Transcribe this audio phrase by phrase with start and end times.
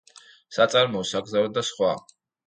[0.55, 1.91] საწარმოო, საგზაო და სხვა.